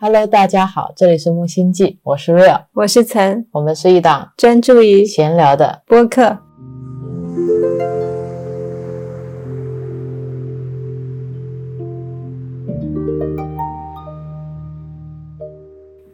[0.00, 6.38] Hello，大家好，这里是木星记，我是 Real，我是岑，我们是一档专注于闲聊的播客。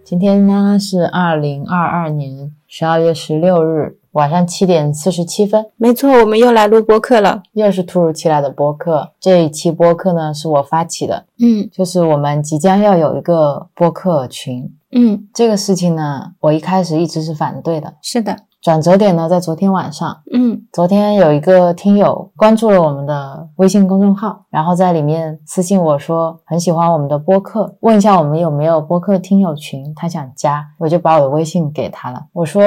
[0.03, 7.43] 今天呢是二零二二年十二月十六日晚上七点四十七分，没错，我们又来录播客了。
[7.53, 9.11] 又是突如其来的播客。
[9.19, 14.73] 这一期播客呢是我发起的，嗯就是我们即将要有一个播客群。
[14.93, 17.95] 嗯，这个事情呢，我一开始一直是反对的。
[18.02, 32.24] 是的，转折点呢，在昨天晚上，嗯昨天有一个听友关注了我们的微信公众号，然后在里面私信我说很喜欢我们的播客，问一下我们有没有播客听友群，他想加，我就把我的微信给他了。
[32.32, 32.64] 我说，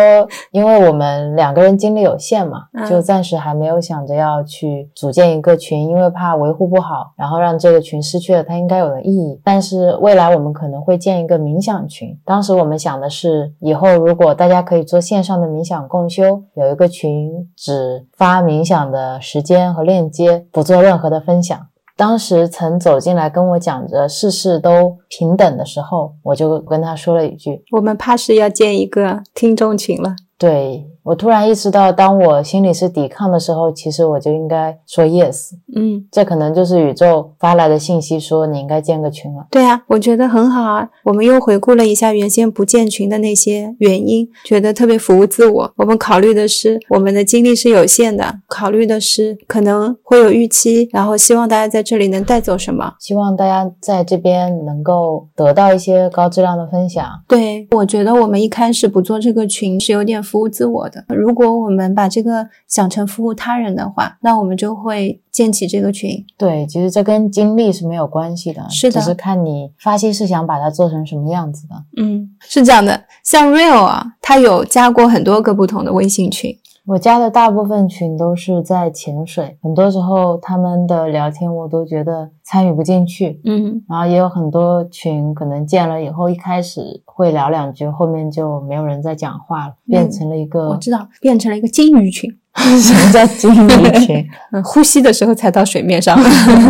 [0.52, 9.42] 因为我们两个人精力有限嘛，嗯就暂时还没有想着要去组建一个群，因为怕维护不好，然后让这个群失去了它应该有的意义。
[9.44, 21.58] 但是未来我们可能会建一个冥想群，当时我们想的是，以后如果大家可以做线上的冥想共修，有一个群只发冥想的时间和链接，不做任何的分享。
[21.96, 30.16] 当时曾走进来跟我讲着事事都平等的时候，我就跟他说了一句，我们怕是要建一个听众群了。
[30.38, 35.52] 对我突然意识到，当我心里是抵抗的时候，其实我就应该说 yes。
[35.74, 39.48] 嗯，这可能就是宇宙发来的信息，说你应该建个群了。
[39.50, 40.90] 对啊，我觉得很好啊。
[41.06, 45.74] 我们又回顾了一下原先不建群的那些原因，觉得特别服务自我。
[45.78, 52.96] 我们考虑的是我们的精力是有限的，考虑的是可能会有预期，然后希望大家在这里能带走什么。
[53.00, 57.06] 希望大家在这边能够得到一些高质量的分享。
[57.30, 60.97] 对，我觉得我们一开始不做这个群是有点服务自我的。
[61.08, 66.26] 如果我们把这个想成服务他人的话，那我们就会建起这个群。
[66.38, 71.76] 对，其实这跟经历是没有关系的，是的只是看你发心是想把它做成什么样子的。
[71.98, 76.58] 嗯，是这样的，像 Real 啊，他有加过很多个不同的微信群。
[76.88, 83.42] 我加的大部分群都是在潜水，很多时候他们的聊天我都觉得参与不进去。
[83.44, 92.34] 嗯，然后也有很多群，可能建了以后，一开始会聊两句，后面就没有人再讲话了，变成了一个、我知道，变成了一个金鱼群。
[92.56, 93.68] 什么叫金鱼
[94.00, 94.26] 群？
[94.54, 96.18] 嗯，呼吸的时候才到水面上，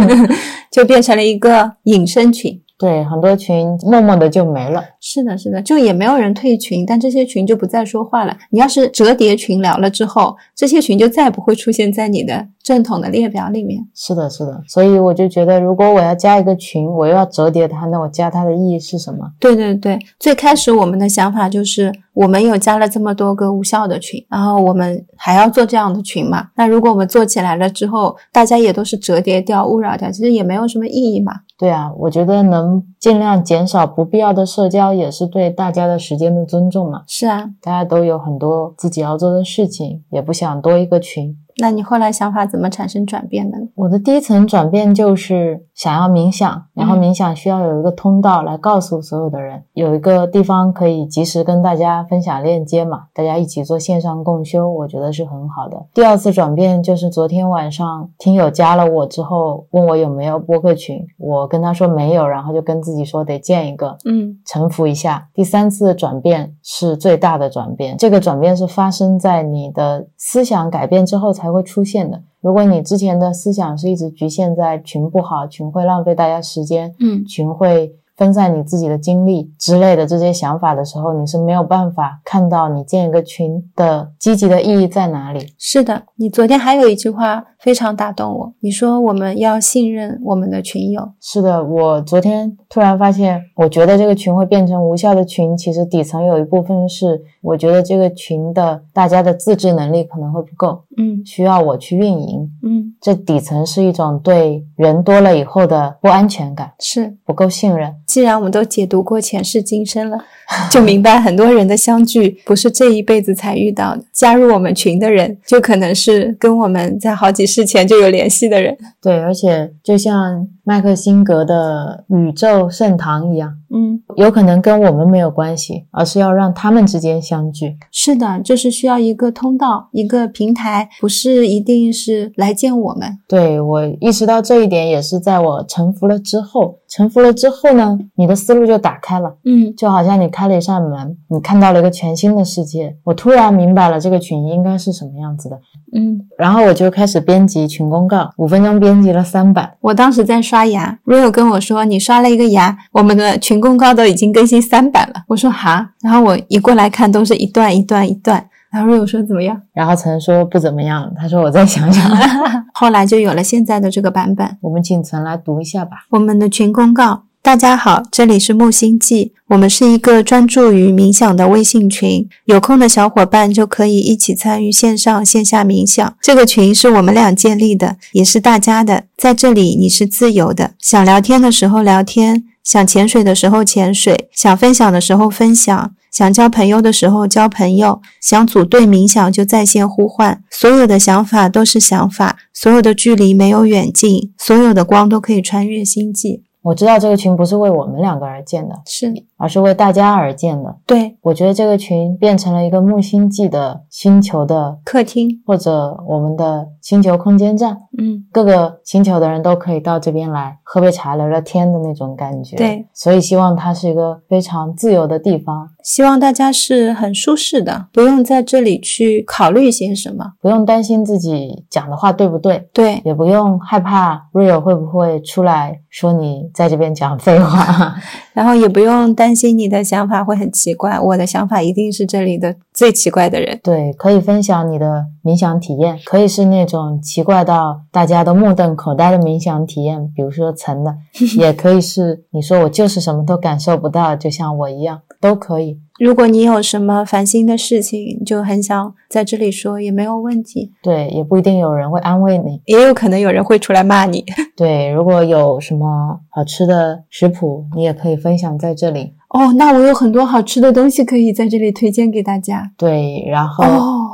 [0.72, 2.59] 就变成了一个隐身群。
[2.78, 4.84] 对，很多群默默的就没了。
[5.02, 8.38] 是的，是的，就也没有人退群，但这些群就不再说话了。
[8.52, 13.84] 你要是折叠群聊了之后，这些群就再也不会出现在你的正统的列表里面。
[13.96, 19.32] 是的，是的，所以我就觉得，如果我要加一个群，我又要折叠它，那我加它的意义是什么？
[19.40, 26.50] 对对对，最开始我们的想法就是，我们有加了这么多个无效的群，然后我们还要做这样的群嘛？
[26.56, 31.34] 那如果我们做起来了之后，大家也都是折叠掉、勿扰掉，其实也没有什么意义嘛。
[31.57, 37.03] 对啊，我觉得能尽量减少不必要的社交，也是对大家的时间的尊重嘛。
[37.07, 41.35] 是啊，大家都有很多自己要做的事情，也不想多一个群。
[41.59, 43.68] 那你后来想法怎么产生转变的呢？
[43.75, 55.85] 我的第一层转变就是想要冥想，然后嗯冥想需要有一个通道来告诉所有的人，有一个地方可以及时跟大家分享链接嘛，大家一起做线上共修，我觉得是很好的。
[55.94, 63.97] 第二次转变就是昨天晚上听友加了我之后，问我有没有播客群，我跟他说没有，然后就跟自己说得建一个。
[64.06, 65.28] 嗯臣服一下。
[65.34, 72.24] 第三次的转变是最大的转变，这个转变是发生在你的思想改变之后才会出现的。
[72.41, 85.53] 如果你之前的思想是一直局限在群不好，群会浪费大家时间，嗯，群会分散你自己的精力之类的这些想法的时候，你是没有办法看到你建一个群的积极的意义在哪里。
[85.57, 86.03] 是的。
[86.16, 91.11] 你昨天还有一句话非常打动我，你说我们要信任我们的群友。
[91.22, 102.51] 是的，我昨天突然发现，我觉得这个群会变成无效的群，其实底层有一部分是，我觉得这个群的大家的自制能力可能会不够，嗯需要我去运营。
[102.63, 107.16] 嗯，这底层是一种对人多了以后的不安全感，是。
[107.25, 107.94] 不够信任。
[108.06, 110.18] 既然我们都解读过前世今生了，
[110.72, 114.03] 就明白很多人的相聚不是这一辈子才遇到的。
[114.14, 118.76] 加入我们群的人，就可能是跟我们在好几世前就有联系的人。
[119.02, 127.78] 对，而且就像麦克辛格的宇宙圣堂一样，嗯，有可能跟我们没有关系，而是要让他们之间相聚。
[127.90, 133.17] 是的，就是需要一个通道，一个平台，不是一定是来见我们。
[133.29, 136.79] 对我意识到这一点，也是在我臣服了之后。
[136.90, 142.97] 臣服了之后呢，你的思路就打开了，嗯就好像你开了一扇门，你看到了一个全新的世界。
[143.05, 145.58] 我突然明白了这个群应该是什么样子的。
[145.97, 149.73] 嗯，然后我就开始编辑群公告，五分钟编辑了三版。
[149.82, 155.23] 我当时在刷牙，Rio 跟我说你刷了一个牙，我们的群公告都已经更新三版了。
[155.28, 158.47] 我说哈，然后我一过来看都是一段一段一段。
[158.70, 159.59] 然后 Rio 说怎么样？
[159.73, 162.05] 然后陈说不怎么样，他说我再想想。
[162.73, 164.58] 后来就有了现在的这个版本。
[164.61, 166.05] 我们请曾来读一下吧。
[166.11, 167.23] 我们的群公告。
[167.47, 176.14] 大家好，这里是木星记，我们是一个专注于冥想的微信群，有空的小伙伴就可以一起参与线上线下冥想。
[176.22, 190.44] 这个群是我们俩建立的，也是大家的，在这里你是自由的，想聊天的时候聊天，想潜水的时候潜水，想分享的时候分享，想交朋友的时候交朋友，想组队冥想就在线呼唤。
[190.52, 196.44] 所有的想法都是想法，所有的距离没有远近，所有的光都可以穿越星际。
[196.62, 200.75] 我知道这个群不是为我们两个而建的，是，而是为大家而建的。
[200.85, 207.78] 对，我觉得这个群变成了一个木星记的星球的客厅，或者我们的星球空间站。
[207.99, 212.55] 嗯，各个星球的人都可以到这边来喝杯茶、聊聊天的那种感觉。
[212.55, 215.69] 对，所以希望它是一个非常自由的地方。
[215.84, 227.95] 希望大家是很舒适的，不用在这里去考虑些什么，不用担心自己讲的话对不对，对，也不用害怕 Rio 会不会出来说你在这边讲废话，
[228.34, 233.59] 然后也不用担心你的想法会很奇怪，我的想法一定是这里的最奇怪的人。
[233.64, 240.96] 对，可以分享你的冥想体验，可以是那种奇怪到大家都目瞪口呆的冥想体验，比如说沉的，
[241.38, 245.02] 也可以是你说我就是什么都感受不到，就像我一样。
[245.20, 245.80] 都可以。
[246.00, 250.72] 如果你有什么烦心的事情，就很想在这里说，也没有问题。
[250.84, 254.23] 对，也不一定有人会安慰你，也有可能有人会出来骂你。
[254.56, 259.15] 对，如果有什么好吃的食谱，你也可以分享在这里。
[259.29, 262.72] 哦，那我有很多好吃的东西可以在这里推荐给大家。
[262.77, 264.08] 对，然后哦，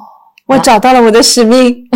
[0.47, 1.87] 我找到了我的使命。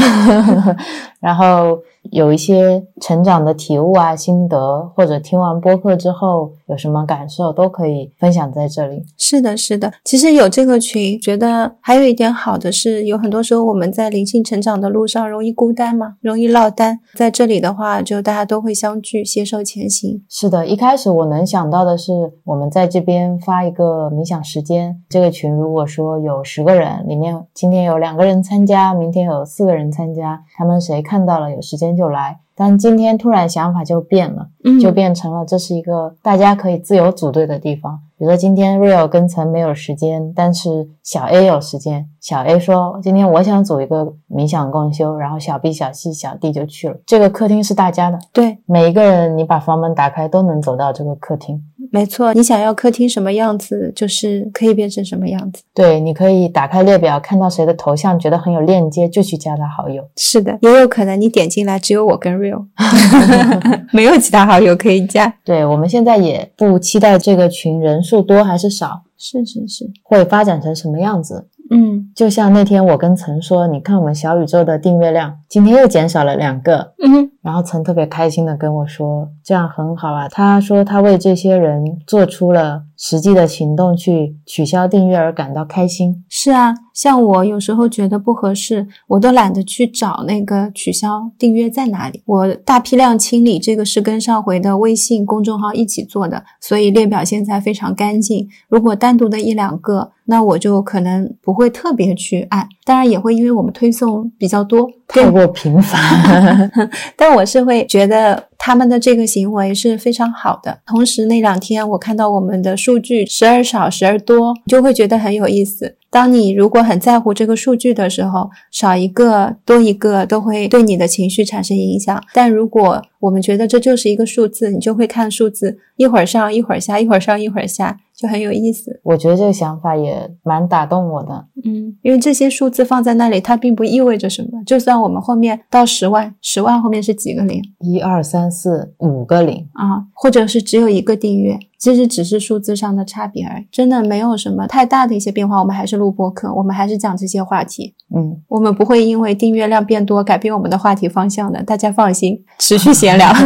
[1.19, 1.77] 然后。
[2.11, 9.03] 有一些成长的体悟啊、心得，或者听完播客之后有什么感受，都可以分享在这里。
[9.17, 9.91] 是的，是的。
[10.03, 16.99] 其实有这个群，觉得还有一点好的是，有很多时候我们在灵性成长的路上容易孤单嘛，容易落单。
[17.15, 20.23] 在这里的话，就大家都会相聚，携手前行。
[20.29, 25.01] 是的，一开始我能想到的是，我们在这边发一个冥想时间。
[25.09, 31.96] 这个群如果说有十个人，里面今天有两个人参加，明天有四个人参加，他们谁看到了有时间。
[31.97, 34.47] 就来，但今天突然想法就变了，
[34.79, 37.99] 就变成了这是一个大家可以自由组队的地方。
[38.17, 42.07] 比如说今天 Real 跟陈没有时间，但是小 A 有时间。
[42.19, 46.97] 小 A 说今天我想组一个冥想共修，然后小 B、小 C、小 D 就去了。
[47.05, 51.63] 这个客厅是大家的，对，每一个人你把房门打开都能走到这个客厅。
[51.91, 55.63] 没错，你想要客厅什么样子，就是可以变成什么样子。
[55.73, 60.03] 对，你可以打开列表，看到谁的头像觉得很有链接，就去加他好友。
[60.15, 62.65] 是的，也有可能你点进来只有我跟 Real，
[63.93, 65.33] 没有其他好友可以加。
[65.43, 71.47] 对，我们现在也不期待这个群人数多还是少，是是是，会发展成什么样子。
[71.69, 80.27] 嗯，就像那天我跟曾说，你看我们小宇宙的订阅量今天又减少了两个，嗯，然后曾特别开心的跟我说，这样很好啊。
[80.27, 86.25] 他说他为这些人做出了实际的行动，去取消订阅而感到开心。
[86.27, 92.21] 是啊，像我有时候觉得不合适，我都懒得去找那个取消订阅在哪里。
[92.25, 98.49] 我大批量清理，这个是跟上回的微信公众号一起做的，所以列表现在非常干净。
[98.67, 100.11] 如果单独的一两个。
[100.29, 106.69] 那我就可能不会特别去按，当然也会因为我们推送比较多，太过频繁。
[107.15, 110.79] 但我是会觉得他们的这个行为是非常好的。
[110.85, 115.95] 同时那两天我看到我们的数据时而少时而多，就会觉得很有意思。
[116.09, 122.23] 当你如果很在乎这个数据的时候，少一个多一个都会对你的情绪产生影响。
[122.33, 127.97] 但如果我们觉得这就是一个数字，你就会看数字，一会儿上一会儿下，一会儿上一会儿下。
[128.17, 131.45] 就很有意思，我觉得这个想法也蛮打动我的。
[131.63, 134.49] 嗯，因为这些数字放在那里，它并不意味着什么。
[134.65, 137.61] 就算我们后面到十万，十万后面是几个零？
[137.79, 145.59] 一二三四五个零啊，或者是只有一个订阅，其实只是数字上的差别而已，真的没有什么太大的一些变化。
[145.59, 147.93] 我们还是录播课，我们还是讲这些话题。
[148.15, 153.31] 嗯，我们不会因为订阅量变多改变我们的话题方向的，大家放心，持续闲聊。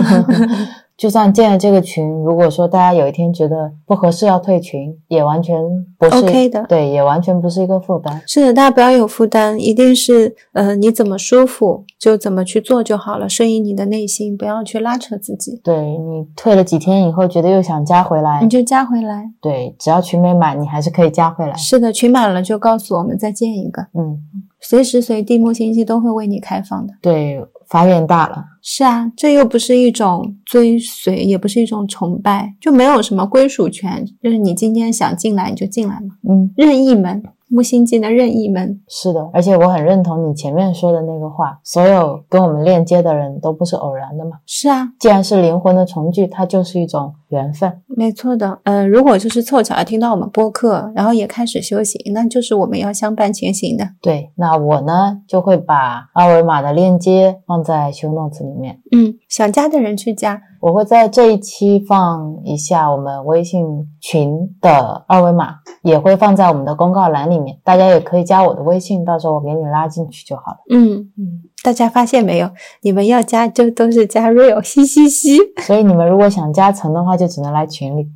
[0.97, 5.59] 就算建了这个群，如果说大家有一天觉得不合适要退群，也完全
[5.97, 6.63] 不是 OK 的。
[6.69, 8.21] 对，也完全不是一个负担。
[8.27, 15.59] 是的，大家不要有负担，一定是呃你怎么舒服就怎么去做就好了，顺应你的内心，不要去拉扯自己。
[15.63, 19.31] 对你退了几天以后觉得又想加回来，你就加回来。
[19.41, 21.55] 对，只要群没满，你还是可以加回来。
[21.55, 23.81] 是的，群满了就告诉我们再建一个。
[23.93, 24.19] 嗯。
[24.63, 26.93] 随时随地木星系都会为你开放的。
[27.01, 28.43] 对，发愿大了。
[28.61, 37.23] 是啊，这又不是一种追随，也不是一种崇拜，就没有什么归属权，就是你今天想进来你就进来嘛，嗯，任意门。
[37.51, 44.37] 木星进的任意门是的，而且我很认同你前面说的那个话，所有跟我们链接的人都不是偶然的嘛。
[44.45, 47.81] 是啊，既然是灵魂的重聚，它就是一种缘分。
[47.87, 53.85] 没错的，嗯，如果就是凑巧听到我们播客，然后也开始修行，那就是我们要相伴前行的。
[54.01, 58.79] 对，那我呢就会把二维码的链接放在 show notes 里面。
[58.93, 60.41] 嗯，想加的人去加。
[60.61, 63.65] 我会在这一期放一下我们微信
[63.99, 70.57] 群的二维码，也会放在我们的公告栏里面，大家也可以加我的微信，到时候我给你拉进去就好了。
[70.69, 72.47] 嗯嗯，大家发现没有？
[72.83, 75.37] 你们要加就都是加 real，嘻嘻嘻。
[75.65, 78.07] 所以你们如果想加层的话，就只能来群里。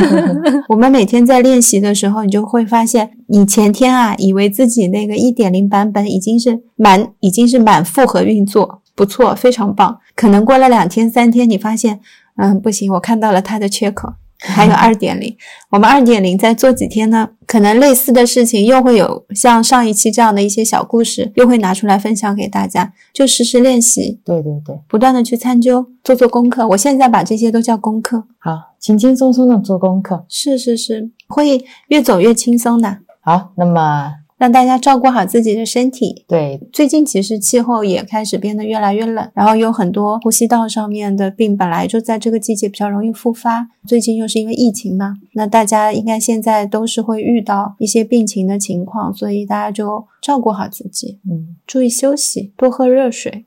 [0.68, 8.82] 我们每天在练习的时候，你就会发现，你前天啊，以为自己那个一点零版本已经是满，已经是满负荷运作。
[8.98, 10.00] 不错，非常棒。
[10.16, 12.00] 可能过了两天、三天，你发现，
[12.36, 15.36] 嗯，不行，我看到了它的缺口，还有 二点零。
[15.70, 17.28] 我们二点零再做几天呢？
[17.46, 22.92] 可能类似的事情又会有，像上一期这样的一些小故事，又会拿出来分享给大家。
[23.14, 26.66] 就实时练习，对对对，不断的去参究，做做功课。
[26.66, 28.24] 我现在把这些都叫功课。
[28.38, 32.98] 好，轻轻松松的做功课，是是是，会越走越轻松的。
[33.20, 34.14] 好，那么。
[34.38, 36.24] 让大家照顾好自己的身体。
[36.26, 43.68] 对，最近其实气候也开始变得越来越冷，然后有很多呼吸道上面的病，本来就在这个季节比较容易复发。
[43.86, 53.44] 最近又是因为疫情嘛，那大家应该现在都是会遇到一些病情的情况，所以大家就照顾好自己，嗯，注意休息，多喝热水。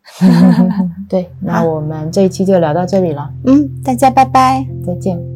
[1.07, 3.31] 对，那我们这一期就聊到这里了。
[3.45, 5.30] 嗯，大家拜拜，再见。